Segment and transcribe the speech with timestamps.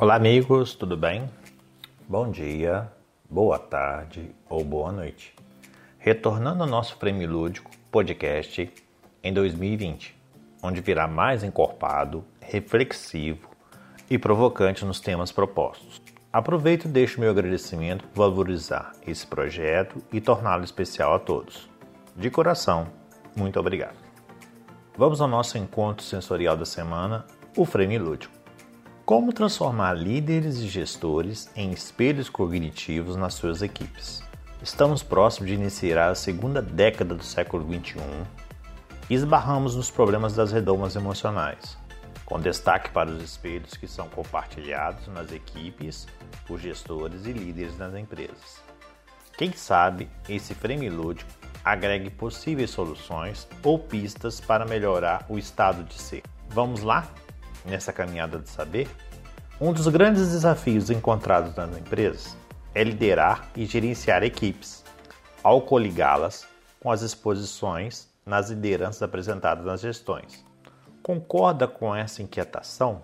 [0.00, 1.28] Olá, amigos, tudo bem?
[2.08, 2.88] Bom dia,
[3.28, 5.34] boa tarde ou boa noite.
[5.98, 8.72] Retornando ao nosso Prêmio Lúdico podcast
[9.24, 10.16] em 2020,
[10.62, 13.50] onde virá mais encorpado, reflexivo
[14.08, 16.00] e provocante nos temas propostos.
[16.32, 21.68] Aproveito e deixo meu agradecimento por valorizar esse projeto e torná-lo especial a todos.
[22.14, 22.86] De coração,
[23.34, 23.96] muito obrigado.
[24.96, 27.26] Vamos ao nosso encontro sensorial da semana,
[27.56, 28.37] o Frame Lúdico.
[29.08, 34.22] Como transformar líderes e gestores em espelhos cognitivos nas suas equipes?
[34.62, 38.02] Estamos próximos de iniciar a segunda década do século XXI
[39.08, 41.78] e esbarramos nos problemas das redomas emocionais,
[42.26, 46.06] com destaque para os espelhos que são compartilhados nas equipes
[46.46, 48.62] por gestores e líderes nas empresas.
[49.38, 51.30] Quem sabe esse frame lúdico
[51.64, 56.22] agregue possíveis soluções ou pistas para melhorar o estado de ser.
[56.50, 57.08] Vamos lá?
[57.68, 58.88] Nessa caminhada de saber?
[59.60, 62.36] Um dos grandes desafios encontrados nas empresas
[62.74, 64.84] é liderar e gerenciar equipes,
[65.42, 66.46] ao coligá-las
[66.80, 70.44] com as exposições nas lideranças apresentadas nas gestões.
[71.02, 73.02] Concorda com essa inquietação?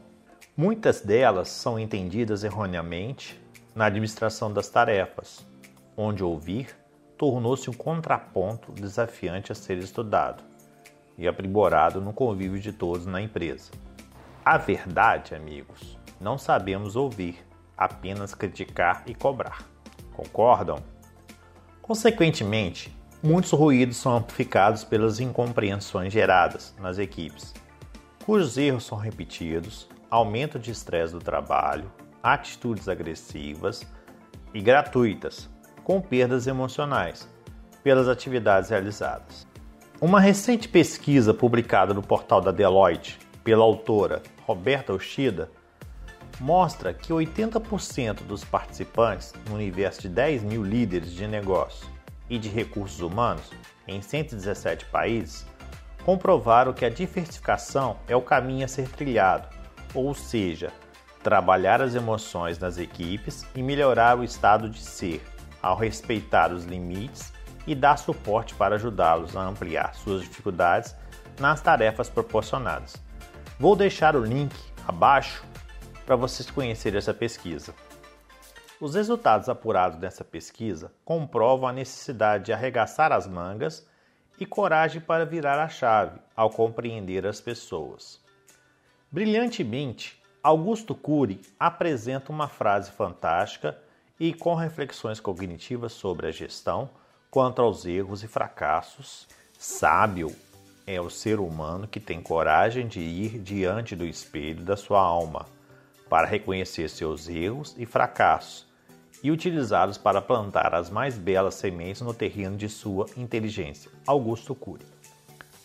[0.57, 3.41] Muitas delas são entendidas erroneamente
[3.75, 5.45] na administração das tarefas,
[5.97, 6.69] onde ouvir
[7.17, 10.45] tornou-se um contraponto desafiante a ser estudado
[11.19, 13.73] e aprimorado no convívio de todos na empresa.
[14.45, 17.42] A verdade, amigos, não sabemos ouvir,
[17.75, 19.64] apenas criticar e cobrar.
[20.12, 20.84] Concordam?
[21.81, 27.55] Consequentemente, muitos ruídos são amplificados pelas incompreensões geradas nas equipes,
[28.27, 31.91] cujos erros são repetidos, aumento de estresse do trabalho,
[32.23, 33.86] atitudes agressivas
[34.53, 35.48] e gratuitas,
[35.83, 37.27] com perdas emocionais
[37.83, 39.47] pelas atividades realizadas.
[40.03, 45.50] Uma recente pesquisa publicada no portal da Deloitte pela autora Roberta Oshida,
[46.41, 51.89] mostra que 80% dos participantes no universo de 10 mil líderes de negócio
[52.28, 53.51] e de recursos humanos
[53.86, 55.46] em 117 países
[56.05, 59.48] comprovaram que a diversificação é o caminho a ser trilhado,
[59.95, 60.70] ou seja,
[61.23, 65.23] trabalhar as emoções nas equipes e melhorar o estado de ser,
[65.63, 67.33] ao respeitar os limites
[67.67, 70.95] e dar suporte para ajudá-los a ampliar suas dificuldades
[71.40, 73.04] nas tarefas proporcionadas.
[73.59, 74.53] Vou deixar o link
[74.87, 75.45] abaixo
[76.05, 77.73] para vocês conhecerem essa pesquisa.
[78.81, 83.87] Os resultados apurados dessa pesquisa comprovam a necessidade de arregaçar as mangas
[84.41, 88.20] e coragem para virar a chave ao compreender as pessoas.
[89.09, 93.79] Brilhantemente, Augusto Cury apresenta uma frase fantástica
[94.19, 96.91] e com reflexões cognitivas sobre a gestão
[97.31, 99.29] quanto aos erros e fracassos.
[99.57, 100.35] Sábio
[100.86, 105.46] é o ser humano que tem coragem de ir diante do espelho da sua alma
[106.08, 108.67] para reconhecer seus erros e fracassos
[109.22, 113.90] e utilizá-los para plantar as mais belas sementes no terreno de sua inteligência.
[114.06, 114.84] Augusto Cury.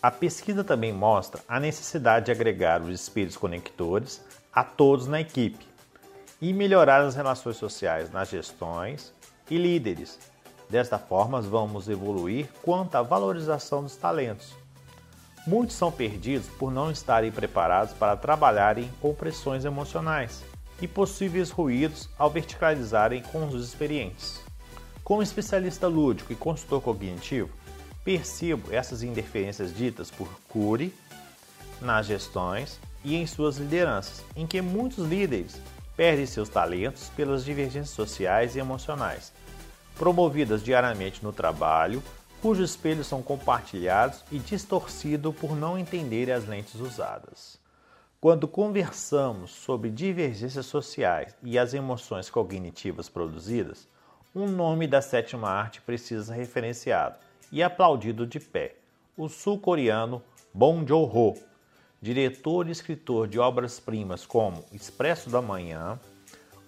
[0.02, 5.68] A pesquisa também mostra a necessidade de agregar os espelhos conectores a todos na equipe
[6.42, 9.14] e melhorar as relações sociais nas gestões
[9.52, 10.18] e líderes.
[10.70, 14.56] Desta forma, vamos evoluir quanto à valorização dos talentos,
[15.48, 20.44] Muitos são perdidos por não estarem preparados para trabalharem com pressões emocionais
[20.82, 24.42] e possíveis ruídos ao verticalizarem com os experientes.
[25.04, 27.50] Como especialista lúdico e consultor cognitivo,
[28.04, 30.94] percebo essas interferências ditas por Cury
[31.82, 35.60] nas gestões e em suas lideranças, em que muitos líderes
[35.96, 39.34] perdem seus talentos pelas divergências sociais e emocionais,
[39.96, 42.04] promovidas diariamente no trabalho
[42.42, 47.60] cujos espelhos são compartilhados e distorcidos por não entender as lentes usadas.
[48.20, 53.88] Quando conversamos sobre divergências sociais e as emoções cognitivas produzidas,
[54.36, 57.18] um nome da sétima arte precisa ser referenciado
[57.52, 58.76] e aplaudido de pé:
[59.18, 60.22] o sul-coreano
[60.54, 61.38] Bong Joon-ho,
[62.02, 66.00] diretor e escritor de obras-primas como Expresso da Manhã,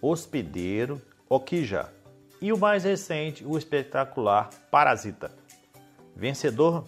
[0.02, 1.94] Hospedeiro, Okija
[2.42, 5.41] e o mais recente, o espetacular Parasita
[6.22, 6.84] vencedor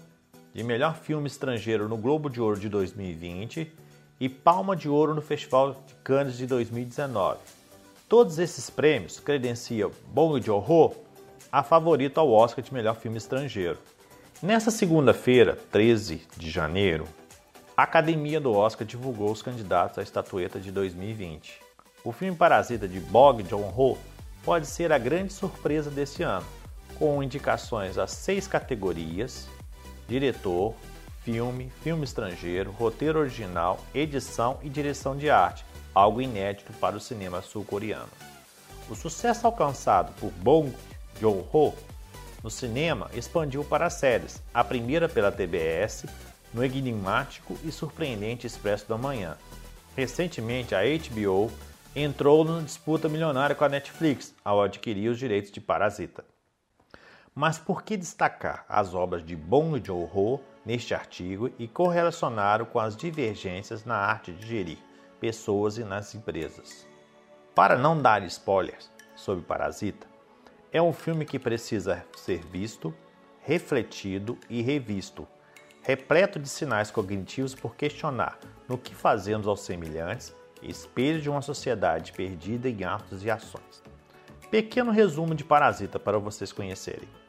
[0.54, 3.74] de melhor filme estrangeiro no Globo de Ouro de 2020
[4.20, 7.40] e Palma de Ouro no Festival de Cannes de 2019.
[8.08, 10.94] Todos esses prêmios credenciam Bong Joon-ho
[11.52, 13.80] a favorito ao Oscar de melhor filme estrangeiro.
[14.40, 17.08] Nessa segunda-feira, 13 de janeiro,
[17.76, 21.60] a Academia do Oscar divulgou os candidatos à estatueta de 2020.
[22.04, 23.98] O filme Parasita de Bong Joon-ho
[24.44, 26.46] pode ser a grande surpresa desse ano
[26.98, 29.48] com indicações a seis categorias:
[30.08, 30.74] diretor,
[31.22, 37.42] filme, filme estrangeiro, roteiro original, edição e direção de arte, algo inédito para o cinema
[37.42, 38.10] sul-coreano.
[38.90, 40.74] O sucesso alcançado por Bong
[41.20, 41.74] Joon-ho
[42.44, 46.06] no cinema expandiu para as séries, a primeira pela TBS,
[46.54, 49.38] no enigmático e surpreendente Expresso da Manhã.
[49.96, 51.50] Recentemente, a HBO
[51.96, 56.33] entrou numa disputa milionária com a Netflix ao adquirir os direitos de Parasita.
[57.36, 62.96] Mas por que destacar as obras de Bong Joon-ho neste artigo e correlacionar com as
[62.96, 64.78] divergências na arte de gerir
[65.20, 66.88] pessoas e nas empresas?
[67.56, 70.06] Para não dar spoilers sobre Parasita,
[70.72, 72.94] é um filme que precisa ser visto,
[73.42, 75.28] refletido e revisto,
[75.82, 78.38] repleto de sinais cognitivos por questionar
[78.70, 83.82] no que fazemos aos semelhantes, espelho de uma sociedade perdida em atos e ações.
[84.52, 87.23] Pequeno resumo de Parasita para vocês conhecerem.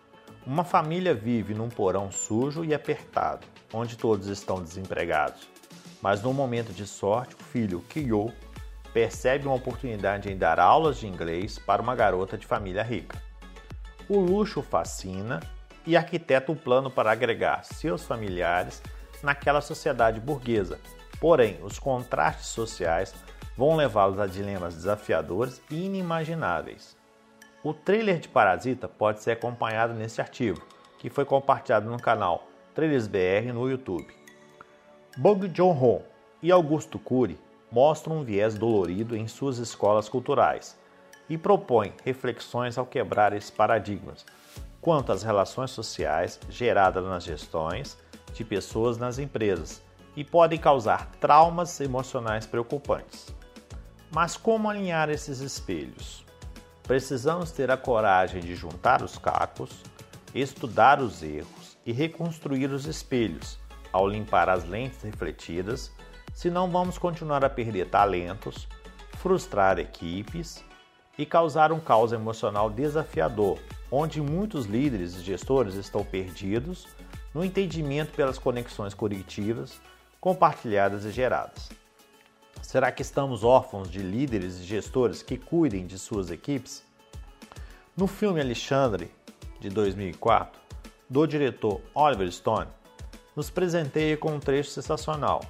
[0.46, 5.48] Uma família vive num porão sujo e apertado, onde todos estão desempregados.
[6.02, 8.30] Mas num momento de sorte, o filho Kyo
[8.92, 13.16] percebe uma oportunidade em dar aulas de inglês para uma garota de família rica.
[14.06, 15.40] O luxo fascina
[15.86, 18.82] e arquiteta um plano para agregar seus familiares
[19.22, 20.78] naquela sociedade burguesa.
[21.18, 23.14] Porém, os contrastes sociais
[23.56, 26.94] vão levá-los a dilemas desafiadores e inimagináveis.
[27.64, 30.60] O trailer de Parasita pode ser acompanhado nesse artigo,
[30.98, 34.14] que foi compartilhado no canal TrailersBR no YouTube.
[35.16, 36.02] Bong Joon-ho
[36.42, 37.40] e Augusto Cury
[37.72, 40.78] mostram um viés dolorido em suas escolas culturais
[41.26, 44.26] e propõem reflexões ao quebrar esses paradigmas
[44.78, 47.96] quanto às relações sociais geradas nas gestões
[48.34, 49.80] de pessoas nas empresas
[50.14, 53.34] e podem causar traumas emocionais preocupantes.
[54.14, 56.23] Mas como alinhar esses espelhos?
[56.84, 59.70] Precisamos ter a coragem de juntar os cacos,
[60.34, 63.58] estudar os erros e reconstruir os espelhos
[63.90, 65.90] ao limpar as lentes refletidas,
[66.34, 68.68] senão vamos continuar a perder talentos,
[69.12, 70.62] frustrar equipes
[71.16, 73.58] e causar um caos emocional desafiador,
[73.90, 76.86] onde muitos líderes e gestores estão perdidos
[77.32, 79.80] no entendimento pelas conexões cognitivas
[80.20, 81.70] compartilhadas e geradas.
[82.64, 86.82] Será que estamos órfãos de líderes e gestores que cuidem de suas equipes?
[87.94, 89.12] No filme Alexandre,
[89.60, 90.58] de 2004,
[91.08, 92.70] do diretor Oliver Stone,
[93.36, 95.44] nos presenteia com um trecho sensacional,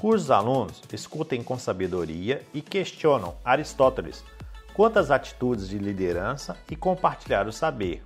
[0.00, 4.24] cujos alunos escutem com sabedoria e questionam Aristóteles
[4.72, 8.02] quanto às atitudes de liderança e compartilhar o saber.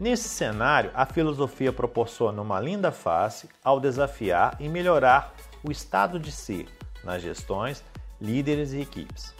[0.00, 5.32] Nesse cenário, a filosofia proporciona uma linda face ao desafiar e melhorar
[5.62, 6.66] o estado de ser
[7.06, 7.82] nas gestões,
[8.20, 9.32] líderes e equipes.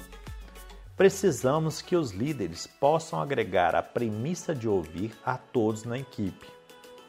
[0.97, 6.47] Precisamos que os líderes possam agregar a premissa de ouvir a todos na equipe.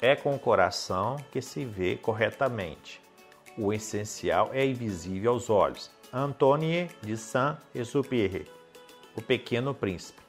[0.02, 3.00] É com o coração que se vê corretamente.
[3.58, 5.90] O essencial é invisível aos olhos.
[6.14, 8.48] Antoine de Saint-Exupéry,
[9.16, 10.22] O Pequeno Príncipe.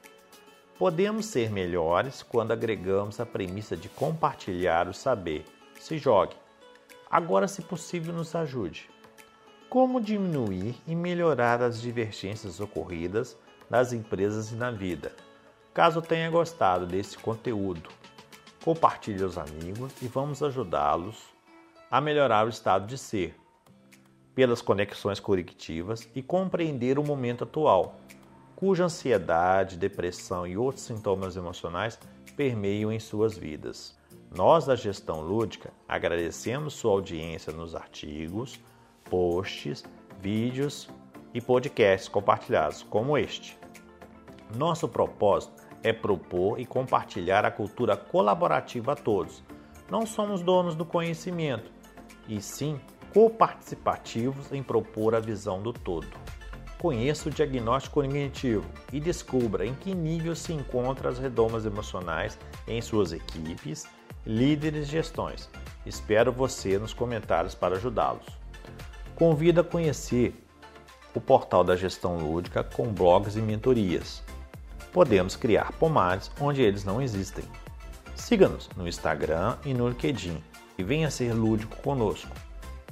[0.77, 5.45] Podemos ser melhores quando agregamos a premissa de compartilhar o saber.
[5.79, 6.35] Se jogue.
[7.11, 8.89] Agora, se possível, nos ajude.
[9.69, 13.37] Como diminuir e melhorar as divergências ocorridas
[13.69, 15.11] nas empresas e na vida?
[15.75, 17.91] Caso tenha gostado desse conteúdo,
[18.65, 21.23] compartilhe aos amigos e vamos ajudá-los
[21.91, 23.35] a melhorar o estado de ser,
[24.33, 27.99] pelas conexões correctivas e compreender o momento atual,
[28.55, 31.99] cuja ansiedade, depressão e outros sintomas emocionais
[32.35, 33.95] permeiam em suas vidas.
[34.35, 38.59] Nós da Gestão Lúdica agradecemos sua audiência nos artigos
[39.09, 39.83] posts,
[40.21, 40.89] vídeos
[41.33, 43.57] e podcasts compartilhados, como este.
[44.55, 49.43] Nosso propósito é propor e compartilhar a cultura colaborativa a todos.
[49.89, 51.71] Não somos donos do conhecimento,
[52.27, 52.79] e sim
[53.13, 56.07] coparticipativos em propor a visão do todo.
[56.79, 62.81] Conheça o diagnóstico cognitivo e descubra em que nível se encontram as redomas emocionais em
[62.81, 63.85] suas equipes,
[64.25, 65.49] líderes e gestões.
[65.85, 68.38] Espero você nos comentários para ajudá-los.
[69.19, 70.33] Convido a conhecer
[71.13, 74.23] o portal da gestão lúdica com blogs e mentorias.
[74.93, 77.43] Podemos criar pomares onde eles não existem.
[78.15, 80.41] Siga-nos no Instagram e no LinkedIn
[80.77, 82.31] e venha ser lúdico conosco.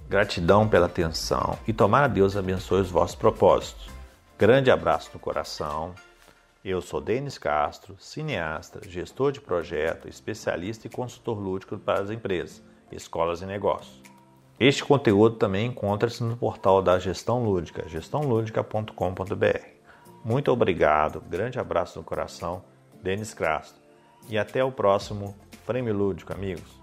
[0.09, 3.89] Gratidão pela atenção e tomara Deus abençoe os vossos propósitos.
[4.37, 5.95] Grande abraço no coração.
[6.61, 12.61] Eu sou Denis Castro, cineasta, gestor de projeto, especialista e consultor lúdico para as empresas,
[12.91, 14.06] escolas e negócios.
[14.59, 19.67] Este conteúdo também encontra-se no portal da Gestão Lúdica, gestãolúdica.com.br.
[20.25, 22.63] Muito obrigado, grande abraço no coração,
[23.03, 23.79] Denis Crasto,
[24.27, 26.76] e até o próximo Frame Lúdico, amigos.